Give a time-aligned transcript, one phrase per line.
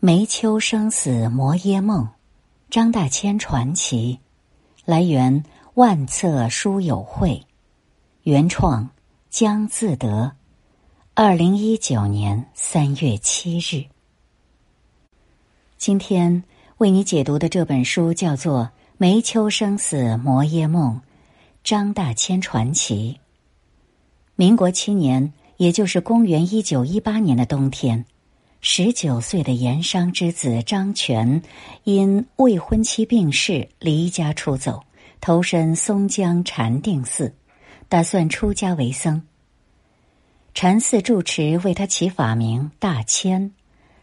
[0.00, 2.08] 梅丘生死摩耶梦，
[2.70, 4.20] 张大千传奇。
[4.84, 5.42] 来源：
[5.74, 7.44] 万册书友会，
[8.22, 8.90] 原创：
[9.28, 10.30] 江自得。
[11.14, 13.86] 二零一九年三月七日。
[15.78, 16.44] 今天
[16.76, 18.66] 为你解读的这本书叫做
[18.98, 20.94] 《梅丘生死摩耶梦》，
[21.64, 23.18] 张大千传奇。
[24.36, 28.06] 民国七年，也就是公元一九一八年的冬天。
[28.60, 31.42] 十九岁的盐商之子张全，
[31.84, 34.82] 因未婚妻病逝，离家出走，
[35.20, 37.32] 投身松江禅定寺，
[37.88, 39.22] 打算出家为僧。
[40.54, 43.52] 禅寺住持为他起法名大千，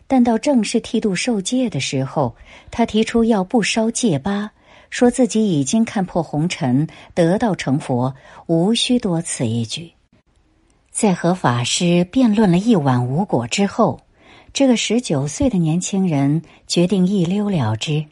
[0.07, 2.37] 但到正式剃度受戒的时候，
[2.71, 4.51] 他提出要不烧戒疤，
[4.89, 8.15] 说自己已经看破红尘，得道成佛，
[8.47, 9.91] 无需多此一举。
[10.91, 13.99] 在和法师辩论了一晚无果之后。
[14.55, 18.05] 这个十九岁的年轻人决定一溜了之，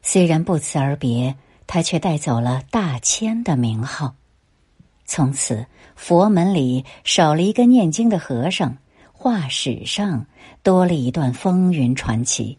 [0.00, 4.14] 虽然不辞而别，他却带走了大千的名号。
[5.04, 8.78] 从此，佛门里少了一个念经的和尚，
[9.12, 10.24] 画史上
[10.62, 12.56] 多了一段风云传奇。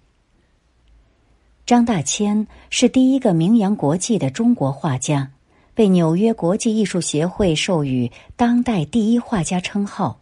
[1.65, 5.31] 张大千是第一个名扬国际的中国画家，
[5.73, 10.19] 被纽约国际艺术协会授予“当代第一画家”称号。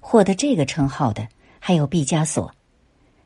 [0.00, 1.26] 获得这个称号的。
[1.66, 2.52] 还有毕加索，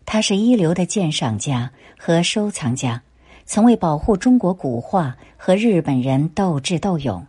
[0.07, 3.03] 他是一流的鉴赏家和收藏家，
[3.45, 7.27] 曾为保护中国古画和日本人斗智斗勇，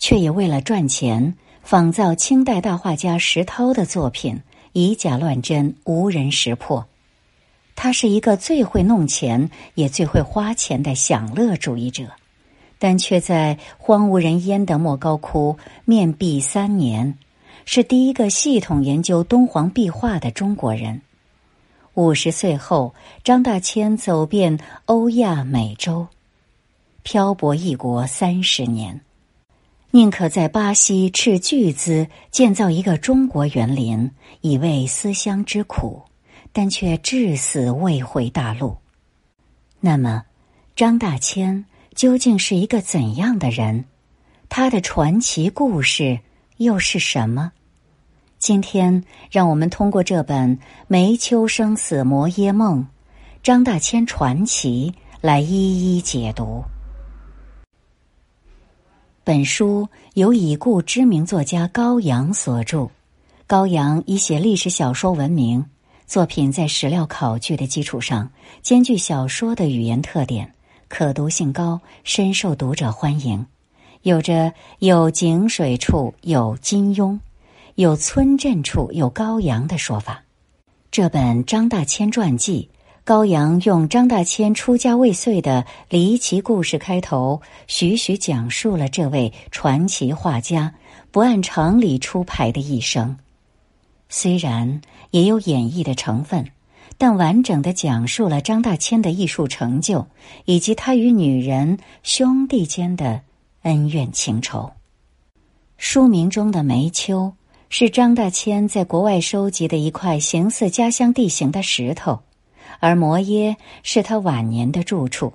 [0.00, 4.40] 却也为了赚钱仿造清代大画家石涛的作品，
[4.72, 6.84] 以假乱真，无人识破。
[7.76, 12.08] 他是一个最会弄钱也最会花钱的享乐主义者，
[12.80, 17.16] 但却在荒无人烟的莫高窟面壁三年。
[17.70, 21.02] 是第一个系统研究敦煌壁画的中国人。
[21.92, 26.06] 五十岁后，张大千走遍欧亚美洲，
[27.02, 29.02] 漂泊异国三十年，
[29.90, 36.00] 宁可在巴西斥巨资建造一个中国园林，以慰思乡之苦，
[36.54, 38.78] 但却至死未回大陆。
[39.78, 40.24] 那么，
[40.74, 43.84] 张大千究竟是一个怎样的人？
[44.48, 46.18] 他的传奇故事
[46.56, 47.52] 又是什么？
[48.38, 50.56] 今天，让我们通过这本
[50.86, 52.80] 《梅丘生死摩耶梦》，
[53.42, 56.62] 张大千传奇来一一解读。
[59.24, 62.88] 本书由已故知名作家高阳所著，
[63.48, 65.66] 高阳以写历史小说闻名，
[66.06, 68.30] 作品在史料考据的基础上，
[68.62, 70.54] 兼具小说的语言特点，
[70.86, 73.44] 可读性高，深受读者欢迎，
[74.02, 77.18] 有着“有井水处有金庸”。
[77.78, 80.24] 有村镇处有高阳的说法。
[80.90, 82.68] 这本张大千传记，
[83.04, 90.74] 高阳用张大千出家未遂的离奇故事开头，徐徐讲述了这位传奇画家
[91.12, 93.16] 不按常理出牌的一生。
[94.08, 94.80] 虽然
[95.12, 96.50] 也有演绎的成分，
[96.96, 100.04] 但完整的讲述了张大千的艺术成就，
[100.46, 103.20] 以及他与女人兄弟间的
[103.62, 104.68] 恩怨情仇。
[105.76, 107.32] 书名中的梅丘。
[107.70, 112.20] 是张大千在国外收集的一块形似家乡地形的石头，
[112.80, 115.34] 而摩耶是他晚年的住处。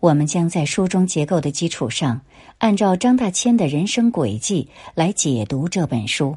[0.00, 2.20] 我们将在书中结构的基础上，
[2.58, 6.36] 按照张大千的人生轨迹来解读这本书，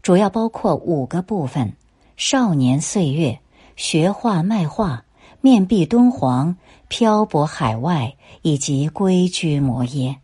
[0.00, 1.72] 主要包括五个部分：
[2.16, 3.40] 少年岁月、
[3.74, 5.04] 学画卖画、
[5.40, 6.56] 面壁敦煌、
[6.86, 10.18] 漂泊海外以及归居摩耶。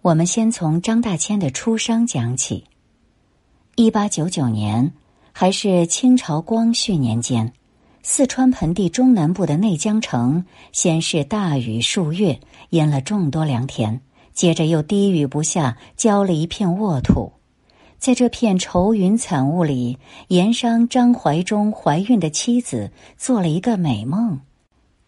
[0.00, 2.64] 我们先从张大千的出生讲起。
[3.74, 4.92] 一八九九年，
[5.32, 7.50] 还是清朝光绪年间，
[8.02, 12.38] 四川盆地中南部的内江城，先是大雨数月，
[12.70, 14.02] 淹了众多良田，
[14.34, 17.32] 接着又滴雨不下，浇了一片沃土。
[17.98, 19.96] 在这片愁云惨雾里，
[20.28, 24.38] 盐商张怀忠怀孕的妻子做了一个美梦，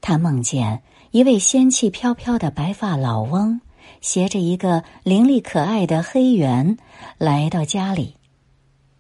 [0.01, 3.61] 她梦见一位仙气飘飘的白发老翁，
[4.01, 6.79] 携着一个伶俐可爱的黑猿
[7.19, 8.17] 来到家里。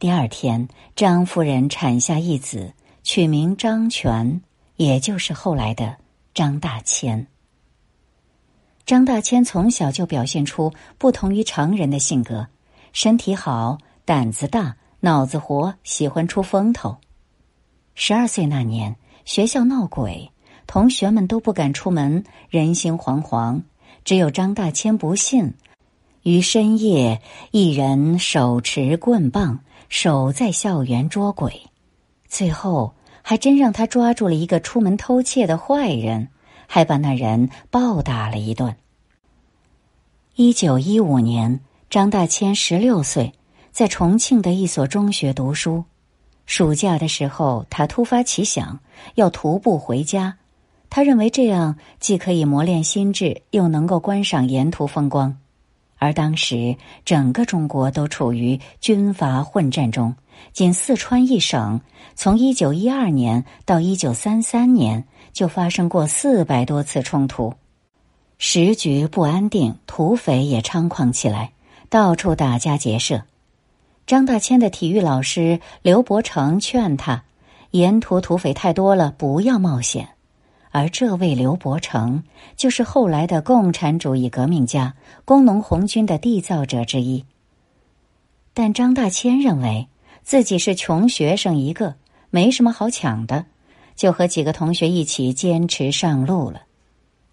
[0.04, 4.42] 第二天，张夫人产下一子，取名张全，
[4.76, 5.96] 也就是后来的
[6.34, 7.26] 张大千。
[8.84, 12.48] 张大千从小就表现出不同于常人的性格，
[12.92, 16.98] 身体好，胆子大，脑子活，喜欢出风头。
[17.94, 20.30] 十二岁那年，学校闹鬼，
[20.66, 23.62] 同学们都不敢出门，人心惶惶，
[24.04, 25.54] 只有张大千不信，
[26.24, 27.22] 于深夜，
[27.52, 29.60] 一人手持棍棒。
[29.96, 31.70] 守在校园捉鬼，
[32.26, 32.92] 最后
[33.22, 36.30] 还真让他抓住了一个出门偷窃的坏人，
[36.66, 38.74] 还把那人暴打了一顿。
[40.34, 43.34] 一九一五年，张大千十六岁，
[43.70, 45.84] 在重庆的一所中学读书。
[46.44, 48.80] 暑假的时候，他突发奇想
[49.14, 50.36] 要徒步回家。
[50.90, 55.38] 他认为这样既可以磨练心智，又能够观赏沿途风光。
[56.04, 60.14] 而当时整个中国都处于军阀混战中，
[60.52, 61.80] 仅四川一省，
[62.14, 67.54] 从一九一二年到一九三三年就发生过四百多次冲突，
[68.36, 71.52] 时局不安定，土匪也猖狂起来，
[71.88, 73.22] 到处打家劫舍。
[74.06, 77.24] 张大千的体育老师刘伯承劝他，
[77.70, 80.10] 沿途土匪太多了，不要冒险。
[80.74, 82.24] 而这位刘伯承，
[82.56, 84.92] 就是后来的共产主义革命家、
[85.24, 87.24] 工农红军的缔造者之一。
[88.52, 89.86] 但张大千认为
[90.24, 91.94] 自己是穷学生一个，
[92.30, 93.46] 没什么好抢的，
[93.94, 96.62] 就和几个同学一起坚持上路了。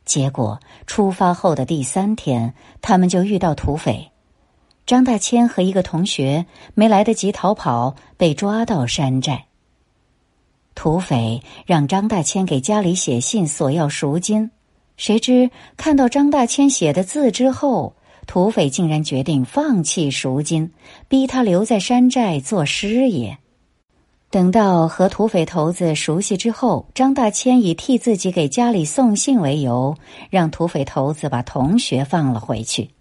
[0.05, 4.11] 结果出发后的第三天，他们就遇到土匪，
[4.85, 6.45] 张大千和一个同学
[6.75, 9.45] 没来得及逃跑，被抓到山寨。
[10.73, 14.51] 土匪让张大千给家里写信索要赎金，
[14.97, 17.95] 谁知看到张大千写的字之后，
[18.25, 20.71] 土匪竟然决定放弃赎金，
[21.07, 23.37] 逼他留在山寨做师爷。
[24.29, 29.95] 等到和土匪头子熟悉之后，张大千以替自己给家里送信为由，
[30.29, 32.91] 让土匪头子把同学放了回去。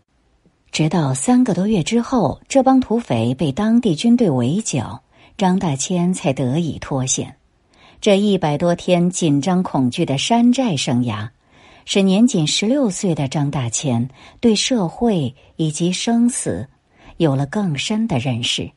[0.72, 5.02] 直到三个多月之后，这帮土匪被当地军队围剿，
[5.38, 7.36] 张大千才得以脱险。
[8.00, 11.28] 这一百多天紧张恐惧的山寨生涯，
[11.84, 14.08] 使年仅十六岁的张大千
[14.40, 16.66] 对社会以及生死
[17.18, 18.70] 有了更深的认识。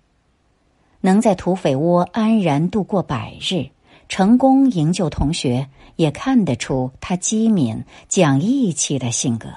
[0.99, 3.67] 能在土匪窝安然度过百日，
[4.09, 9.47] 成功营救同学，也看得出他机敏、讲义气的性格。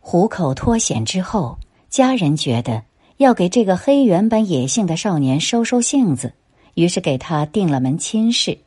[0.00, 1.58] 虎口脱险之后，
[1.88, 2.82] 家人觉得
[3.16, 6.34] 要给这个黑猿般野性的少年收收性子，
[6.74, 8.58] 于是给他定了门亲事。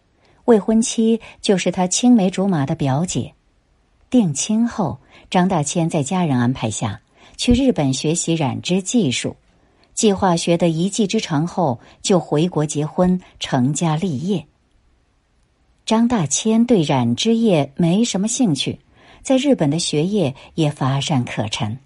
[0.50, 3.34] 未婚妻就是他青梅竹马的表姐。
[4.10, 4.98] 定亲后，
[5.30, 7.02] 张大千在家人安排下
[7.38, 9.36] 去日本学习染织技术，
[9.94, 14.48] 计划学得一技之长后就回国结婚成家立业。
[15.86, 18.80] 张大千对染织业没什么兴趣，
[19.22, 21.78] 在日本的学业也乏善可陈，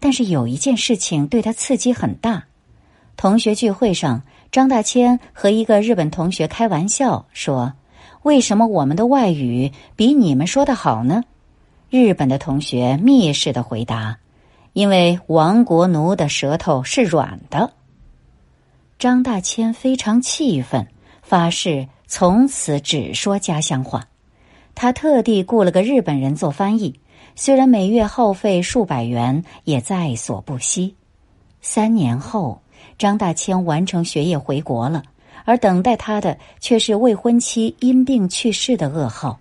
[0.00, 2.46] 但是有一件事情对他刺激很大。
[3.18, 7.74] 同学聚会上，张大千和一个日本同学开玩笑说。
[8.22, 11.22] 为什么我们的外语比你们说的好呢？
[11.90, 14.18] 日本的同学蔑视的回答
[14.74, 17.72] ：“因为亡国奴的舌头是软的。”
[18.98, 20.86] 张大千非常气愤，
[21.22, 24.08] 发誓从此只说家乡话。
[24.74, 27.00] 他特地雇了个日本人做翻译，
[27.34, 30.94] 虽然每月耗费数百元，也在所不惜。
[31.60, 32.60] 三年后，
[32.98, 35.02] 张大千完成学业回国了。
[35.48, 39.38] 而等待他的却是未婚妻因病去世的噩耗，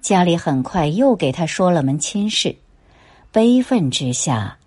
[0.00, 2.56] 家里很快又给他说了门亲事，
[3.30, 4.58] 悲愤之下，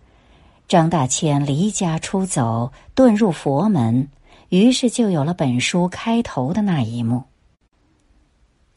[0.70, 4.08] 张大千离家出走，遁入佛门，
[4.48, 7.24] 于是就有了本书开头的那一幕。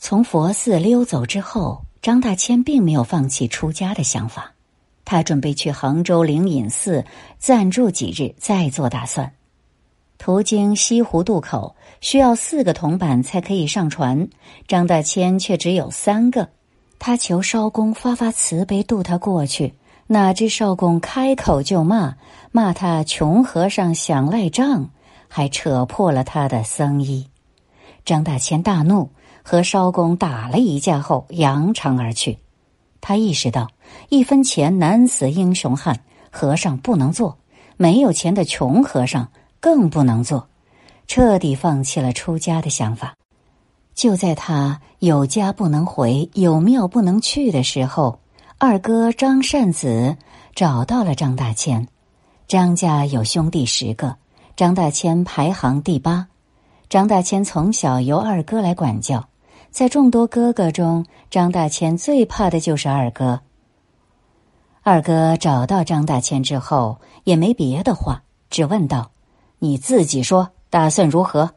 [0.00, 4.52] 从佛寺溜走之后，张大千并没有放弃出家的想法，
[5.04, 7.04] 他准备去杭州灵隐寺
[7.38, 9.32] 暂住几日，再做打算。
[10.18, 14.28] 途经西湖渡口，需要四个铜板才可以上船。
[14.66, 16.48] 张大千却只有三个，
[16.98, 19.74] 他求艄公发发慈悲渡他过去。
[20.06, 22.16] 哪知艄公开口就骂，
[22.52, 24.90] 骂他穷和尚想赖账，
[25.28, 27.26] 还扯破了他的僧衣。
[28.04, 29.10] 张大千大怒，
[29.42, 32.38] 和艄公打了一架后扬长而去。
[33.00, 33.70] 他意识到
[34.10, 37.38] 一分钱难死英雄汉，和尚不能做，
[37.76, 39.28] 没有钱的穷和尚。
[39.64, 40.46] 更不能做，
[41.06, 43.14] 彻底放弃了出家的想法。
[43.94, 48.18] 就在他有家不能回、有庙不能去的时候，
[48.58, 50.18] 二哥张善子
[50.54, 51.88] 找到了张大千。
[52.46, 54.16] 张家有兄弟十个，
[54.54, 56.28] 张大千排行第八。
[56.90, 59.26] 张大千从小由二哥来管教，
[59.70, 63.40] 在众多哥哥中，张大千最怕的就是二哥。
[64.82, 69.10] 二哥找到张大千之后，也没别的话，只问道。
[69.64, 71.50] 你自己说，打算如何？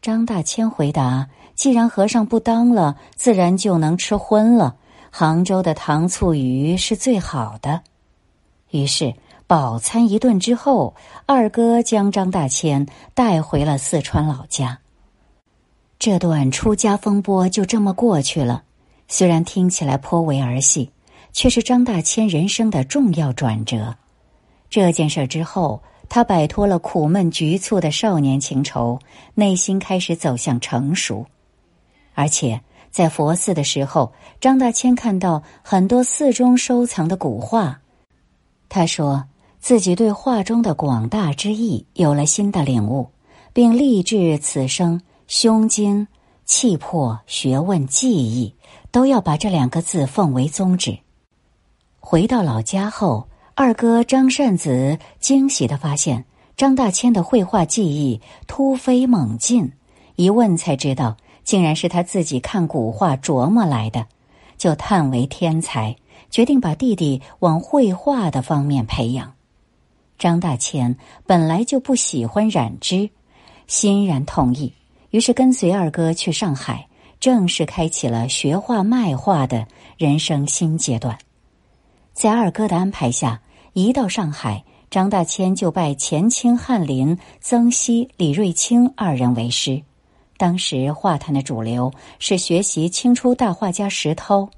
[0.00, 4.76] 张大千回答：“既然和尚不当了，自然就能吃荤了。
[5.10, 7.82] 杭州的糖醋鱼是最好的。”
[8.72, 9.12] 于是
[9.46, 10.94] 饱餐一顿之后，
[11.26, 14.78] 二哥将张大千带回了四川老家。
[15.98, 18.62] 这段出家风波就这么过去了。
[19.06, 20.90] 虽然听起来颇为儿戏，
[21.34, 23.94] 却是张大千人生的重要转折。
[24.70, 28.98] 这件事之后，他摆脱了苦闷局促的少年情愁，
[29.34, 31.26] 内心开始走向成熟。
[32.14, 32.60] 而且
[32.90, 37.80] 在佛寺的时候，张大千看到很多寺中收藏的古画，
[38.68, 39.24] 他说
[39.58, 43.10] 自己对画中的广大之意有了新的领悟，
[43.52, 46.08] 并立志此生胸襟、
[46.44, 48.54] 气魄、学问、技艺。
[48.90, 50.98] 都要把这两个字奉为宗旨。
[52.00, 53.28] 回到老家后，
[53.60, 56.24] 二哥张善子惊喜的发现
[56.56, 59.72] 张大千的绘画技艺突飞猛进，
[60.14, 64.06] 一问才知道，竟然是他自己看古画琢磨来的，
[64.56, 65.96] 就叹为天才，
[66.30, 69.32] 决定把弟弟往绘画的方面培养。
[70.20, 70.96] 张大千
[71.26, 73.10] 本来就不喜欢染织，
[73.66, 74.72] 欣然同意，
[75.10, 76.86] 于是跟随二哥去上海。
[77.18, 81.18] 正式开启了学画卖画的人生新阶段。
[82.12, 83.40] 在二哥的安排下，
[83.78, 89.80] 一到上海，张大千就拜前清翰林曾皙、李瑞清二人为师。
[90.36, 94.48] 当时画坛的主流是学习清初大画家石涛。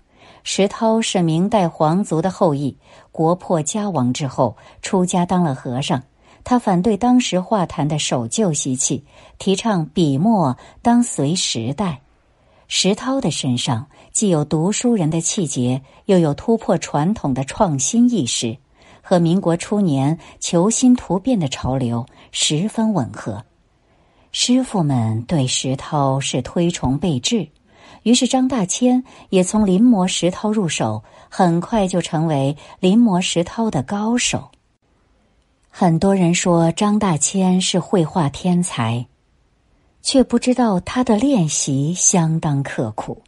[0.43, 2.75] 石涛是明代皇族的后裔，
[3.12, 6.03] 国破家亡之后出家当了和尚。
[6.43, 9.05] 他反对当时画坛的守旧习气，
[9.39, 12.00] 提倡笔墨当随时代。
[12.69, 18.57] 石涛的身上既有读书人的气节，又有突破传统的创新意识，
[19.11, 23.45] 和民国初年求新图变的潮流十分吻合。
[24.31, 27.49] 师傅们对石涛是推崇备至，
[28.05, 34.52] 于是张大千也从临摹石涛入手，很快就成为临摹石涛的高手。
[35.69, 39.05] 很多人说张大千是绘画天才。
[40.02, 43.23] 却不知道他的练习相当刻苦。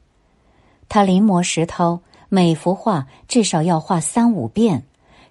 [0.88, 1.98] 他临摹石涛，
[2.28, 4.84] 每幅画至少要画三五遍，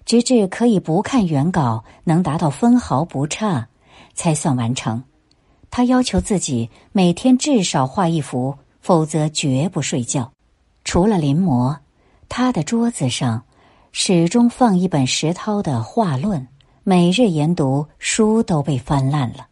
[0.04, 3.68] 直至可以不看原稿，能达到分毫不差，
[4.14, 5.02] 才算完成。
[5.70, 10.30] 他要求自己每天至少画一幅，否则绝不睡觉。
[10.84, 11.78] 除了临摹，
[12.28, 13.44] 他的桌子上
[13.92, 16.46] 始终放一本石涛的画论，
[16.82, 19.46] 每日研读，书都被翻烂了。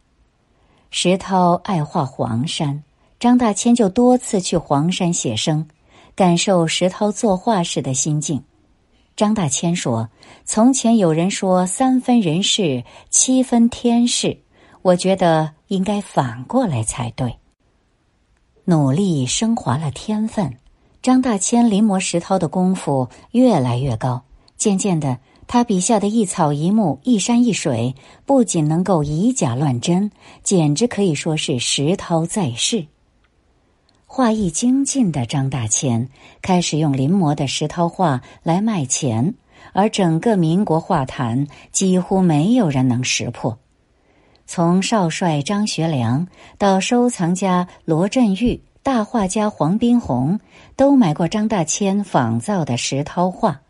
[0.91, 2.83] 石涛爱画黄山，
[3.21, 5.67] 张大千就多次去黄山写生，
[6.17, 8.43] 感受石涛作画时的心境。
[9.21, 10.09] 张大千说
[10.47, 14.39] ：“从前有人说三分人事，七分天事，
[14.81, 17.37] 我觉得应该反过来才对。
[18.65, 20.57] 努力升华了天分，
[21.03, 24.23] 张大千临摹石涛的功夫越来越高，
[24.57, 30.11] 渐渐的。”他笔下的一草一木、一山一水，不仅能够以假乱真，
[30.43, 32.87] 简直可以说是石涛在世。
[34.13, 36.09] 画艺精进的张大千
[36.43, 39.35] 开始用临摹的石涛画来卖钱，
[39.73, 43.57] 而整个民国画坛几乎没有人能识破。
[44.49, 46.27] 从少帅张学良
[46.59, 50.41] 到收藏家罗振玉、大画家黄宾虹，
[50.75, 53.61] 都买过张大千仿造的石涛画。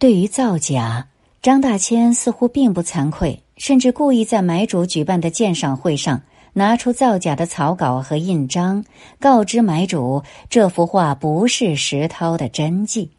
[0.00, 1.06] 对于造假，
[1.40, 6.22] 张大千似乎并不惭愧，甚至故意在买主举办的鉴赏会上
[6.58, 8.82] 拿出造假的草稿和印章，
[9.20, 13.10] 告知买主这幅画不是石涛的真迹。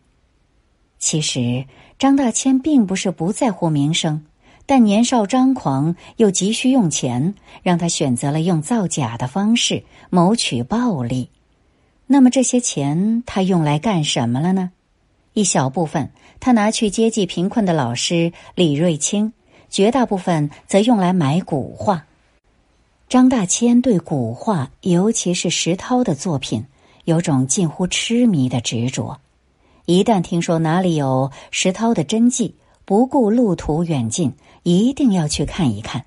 [0.97, 1.65] 其实，
[1.99, 4.25] 张大千并不是不在乎名声，
[4.65, 11.29] 但年少张狂又急需用钱，让他选择了用造假的方式谋取暴利。
[12.07, 14.71] 那么，这些钱他用来干什么了呢？
[15.33, 19.31] 一小部分他拿去接济贫困的老师李瑞清，
[19.69, 22.05] 绝大部分则用来买古画。
[23.09, 26.65] 张大千对古画，尤其是石涛的作品，
[27.05, 29.21] 有种近乎痴迷的执着。
[29.85, 34.33] 一旦听说哪里有石涛的真迹，不顾路途远近，
[34.63, 36.03] 一定要去看一看。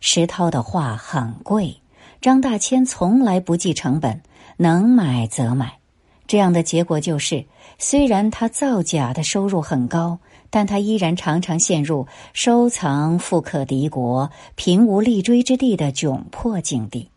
[0.00, 1.76] 石涛的画很贵，
[2.20, 4.20] 张大千从来不计成本，
[4.56, 5.78] 能买则买。
[6.26, 7.46] 这样的结果就是。
[7.76, 10.18] 虽然他造假的收入很高，
[10.54, 17.10] 但他依然常常陷入收藏富可敌国、贫无立锥之地的窘迫境地。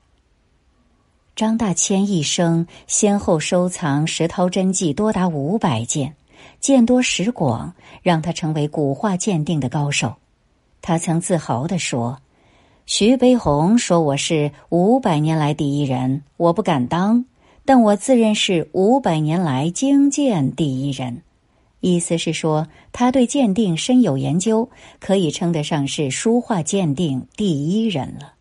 [1.35, 6.15] 张大千一生先后收藏石涛真迹多达五百件，
[6.59, 10.15] 见多识广，让他成为古画鉴定的高手。
[10.81, 12.17] 他曾自豪地说
[12.87, 17.23] ：“徐悲鸿说我是五百年来第一人，我不敢当。”
[17.65, 21.21] 但我自认是五百年来经鉴第一人，
[21.79, 24.69] 意思是说他对鉴定深有研究，
[24.99, 28.33] 可以称得上是书画鉴定第一人了。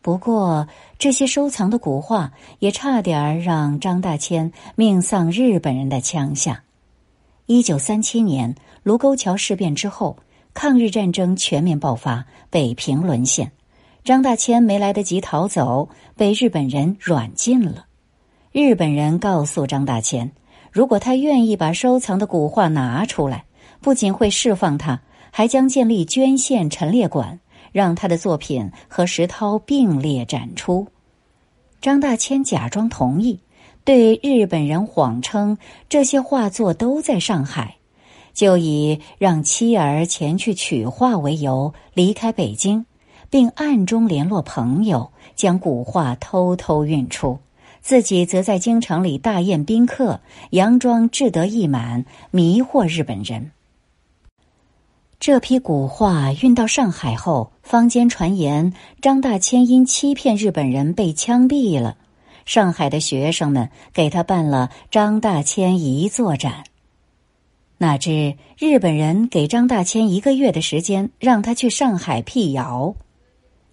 [0.00, 0.68] 不过，
[0.98, 6.62] 这些收藏的古画也差点让张大千命丧日本人的枪下。
[7.46, 10.16] 一九三七年卢沟桥事变之后，
[10.54, 13.52] 抗日战争全面爆发，北平沦陷。
[14.04, 17.86] 张大千没来得及逃走，被日本人软禁了。
[18.52, 20.30] 日本人告诉张大千，
[20.70, 23.44] 如果他愿意把收藏的古画拿出来，
[23.80, 27.38] 不仅会释放他，还将建立捐献陈列馆。
[27.72, 30.86] 让他的作品和石涛并列展出。
[31.78, 33.38] 张大千假装同意，
[33.84, 37.76] 对日本人谎称这些画作都在上海，
[38.32, 42.86] 就以让妻儿前去取画为由离开北京，
[43.28, 47.38] 并暗中联络朋友将古画偷偷运出，
[47.86, 53.52] 自己则在京城里大宴宾客，佯装志得意满，迷惑日本人。
[55.20, 61.96] 这批古画运到上海后，坊间传言张大千因欺骗日本人被枪毙了。
[62.44, 66.64] 上海的学生们给他办了张大千遗作展。
[67.78, 72.96] 哪知日本人给张大千一个月的时间，让他去上海辟谣。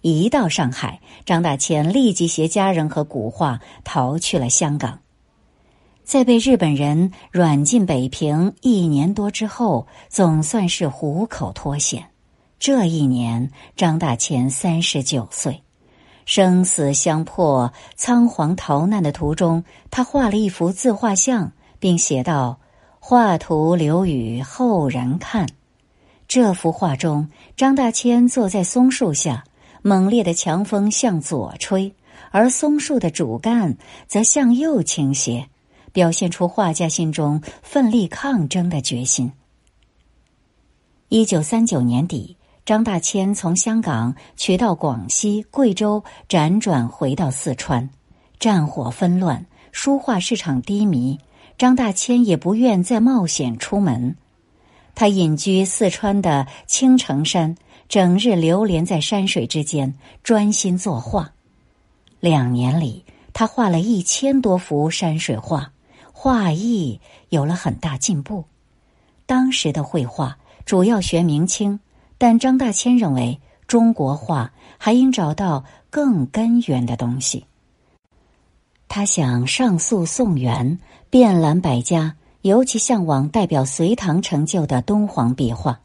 [0.06, 4.98] 一到上海，张大千立即携家人和古画逃去了香港。
[6.02, 12.04] 在被日本人软禁北平一年多之后，总算是虎口脱险。
[12.58, 15.62] 这一年，张大千三十九岁，
[16.26, 22.60] 生死相迫、仓皇逃难的途中，他画了一幅自画像，并写道
[23.00, 25.46] ：“画图留与后人看。”
[26.28, 29.44] 这幅画中，张大千坐在松树下，
[29.86, 31.94] 猛烈的强风向左吹，
[32.30, 33.76] 而松树的主干
[34.06, 35.50] 则向右倾斜。
[35.92, 39.30] 表现出画家心中奋力抗争的决心。
[41.10, 47.90] 一九三九年底，张大千从香港取到广西、贵州，辗转回到四川。
[48.40, 51.20] 战火纷乱，书画市场低迷，
[51.58, 54.16] 张大千也不愿再冒险出门。
[54.96, 57.56] 他隐居四川的青城山，
[57.88, 61.32] 整日流连在山水之间，专心作画。
[62.20, 65.70] 两年里，他画了一千多幅山水画。
[66.12, 68.44] 画艺有了很大进步。
[69.26, 71.78] 当时的绘画主要学明清，
[72.16, 77.44] 但张大千认为中国画还应找到更根源的东西。
[78.88, 80.78] 他想上溯宋元，
[81.10, 85.80] 遍览百家，尤其向往代表隋唐成就的敦煌壁画。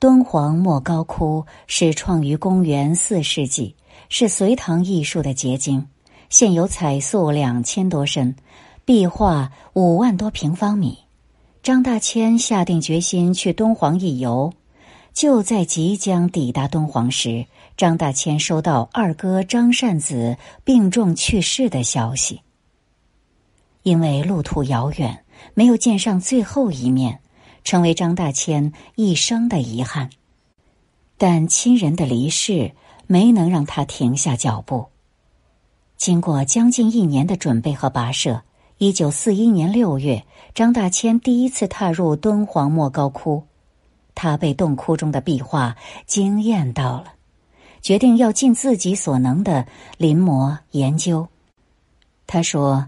[0.00, 3.74] 敦煌莫高窟始创于公元四世纪，
[4.08, 5.88] 是隋唐艺术的结晶，
[6.28, 8.36] 现有彩塑两千多身。
[8.84, 10.98] 壁画五万多平方米，
[11.64, 14.52] 张大千下定决心去敦煌一游。
[15.12, 22.40] 就在即将抵达敦煌时，张大千收到二哥张善子病重去世的消息。
[23.82, 27.18] 因为路途遥远，没有见上最后一面，
[27.68, 30.08] 成为张大千一生的遗憾。
[31.18, 32.72] 但亲人的离世
[33.06, 34.86] 没能让他停下脚步。
[35.98, 38.40] 经过将近一年的准备和跋涉。
[38.78, 43.42] 一九四一年六月，张大千第一次踏入敦煌莫高窟，
[44.14, 45.76] 他被洞窟中的壁画
[46.06, 47.12] 惊艳到了，
[47.82, 49.66] 决定要尽自己所能的
[49.98, 51.28] 临摹研究。
[52.26, 52.86] 他说：“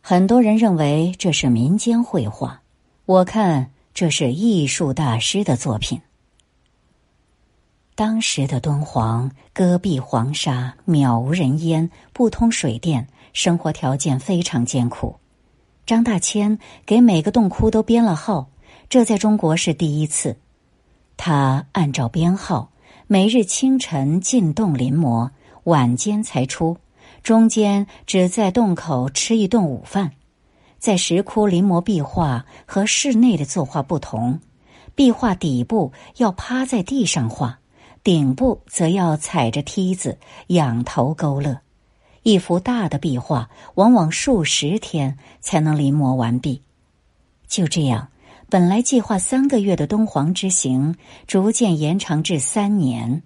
[0.00, 2.60] 很多人认为这是民间绘画，
[3.06, 6.00] 我看这是艺术大师的作品。”
[7.94, 15.16] 当时的敦煌戈壁黄沙，渺无人烟，不通水电，生活条件非常艰苦。
[15.84, 18.48] 张大千给每个洞窟都编了号，
[18.88, 20.38] 这在中国是第一次。
[21.18, 22.70] 他按照编号，
[23.06, 25.30] 每日清晨进洞临摹，
[25.64, 26.78] 晚间才出，
[27.22, 30.12] 中间只在洞口吃一顿午饭。
[30.80, 34.40] 在石窟临摹壁画和室内的作画不同，
[34.94, 37.58] 壁画底部要趴在地上画，
[38.02, 41.58] 顶部则要踩着梯子仰头勾勒。
[42.22, 46.62] 一幅大的壁画往往数十天才能临摹完毕。
[47.46, 48.08] 就这样，
[48.48, 53.22] 本来计划三个月的敦煌之行，逐渐延长至三年。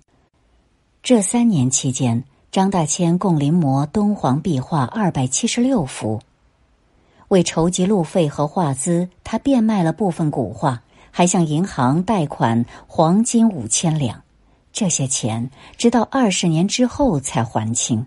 [1.05, 6.21] 这三年期间，张大千共临摹敦煌壁画二百七十六幅。
[7.29, 14.23] 为筹集路费和画资，他变卖了部分古画，还向银行贷款黄金五千两。
[14.73, 18.07] 这些钱直到二十年之后才还清。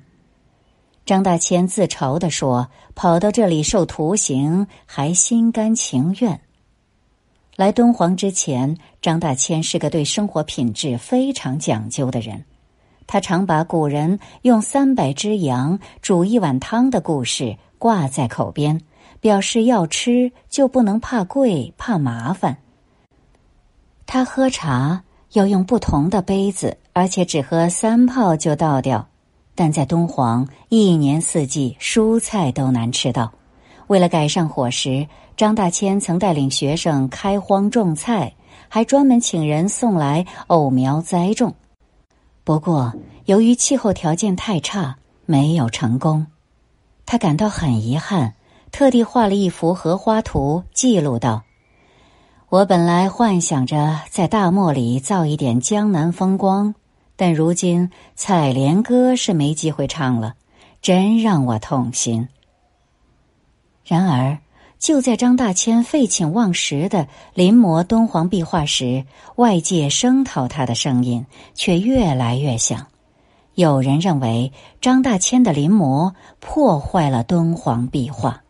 [1.06, 6.42] 张大千自嘲地说：“跑到这里受徒刑，还心甘情愿。”
[7.56, 12.44] 来敦煌之前，张大千是个对生活品质非常讲究的人。
[13.08, 18.82] 他常把古人用三百只羊煮一碗汤的故事挂在口边，
[19.28, 22.56] 表示要吃就不能怕贵怕麻烦。
[24.06, 29.06] 他喝茶要用不同的杯子，而且只喝三泡就倒掉。
[29.54, 33.34] 但在敦煌，一年四季蔬菜都难吃到。
[33.88, 38.34] 为了改善伙食，张大千曾带领学生开荒种菜，
[38.70, 41.54] 还专门请人送来藕苗栽种。
[42.46, 42.94] 不过，
[43.26, 46.28] 由于气候条件太差，没有成功。
[47.06, 48.36] 他感到很遗憾，
[48.78, 51.42] 特地画了一幅荷花图，记录道
[52.48, 56.76] ：“我本来幻想着在大漠里造一点江南风光。”
[57.18, 60.36] 但如今《采莲歌》是没机会唱了，
[60.80, 62.28] 真让我痛心。
[63.84, 64.38] 然而，
[64.78, 69.06] 就在张大千废寝忘食的临摹敦煌壁画时，
[69.38, 72.86] 外界声讨他的声音却越来越响。
[73.56, 78.44] 有人认为张大千的临摹破坏了敦煌壁画。